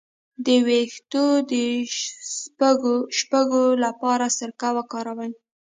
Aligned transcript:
د 0.45 0.47
ویښتو 0.67 1.25
د 1.51 1.53
شپږو 3.21 3.65
لپاره 3.83 4.25
سرکه 4.37 4.69
وکاروئ 4.77 5.31